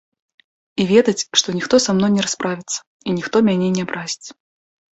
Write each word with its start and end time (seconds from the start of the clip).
І 0.83 0.87
ведаць, 0.91 1.23
што 1.41 1.47
ніхто 1.59 1.75
са 1.85 1.91
мной 1.99 2.11
не 2.15 2.25
расправіцца 2.29 2.77
і 3.07 3.17
ніхто 3.21 3.45
мяне 3.53 3.69
не 3.79 3.87
абразіць. 3.87 4.27